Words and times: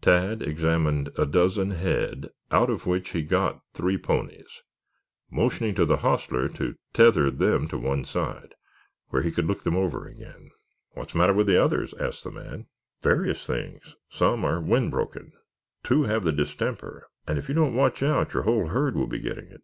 Tad 0.00 0.42
examined 0.42 1.10
a 1.18 1.26
dozen 1.26 1.72
head, 1.72 2.30
out 2.52 2.70
of 2.70 2.86
which 2.86 3.10
he 3.10 3.20
got 3.24 3.62
three 3.72 3.98
ponies, 3.98 4.62
motioning 5.28 5.74
to 5.74 5.84
the 5.84 5.96
hostler 5.96 6.48
to 6.50 6.76
tether 6.94 7.32
them 7.32 7.66
to 7.66 7.76
one 7.76 8.04
side 8.04 8.54
where 9.08 9.22
he 9.22 9.32
could 9.32 9.44
look 9.46 9.64
them 9.64 9.74
over 9.74 10.06
again. 10.06 10.50
"What's 10.92 11.14
the 11.14 11.18
matter 11.18 11.32
with 11.34 11.48
the 11.48 11.60
others?" 11.60 11.94
asked 11.94 12.22
the 12.22 12.30
man. 12.30 12.66
"Various 13.02 13.44
things. 13.44 13.96
Some 14.08 14.44
are 14.44 14.60
wind 14.60 14.92
broken, 14.92 15.32
two 15.82 16.04
have 16.04 16.22
the 16.22 16.30
distemper, 16.30 17.08
and 17.26 17.36
if 17.36 17.48
you 17.48 17.54
don't 17.56 17.74
watch 17.74 18.04
out 18.04 18.34
your 18.34 18.44
whole 18.44 18.68
herd 18.68 18.94
will 18.94 19.08
be 19.08 19.18
getting 19.18 19.48
it. 19.48 19.62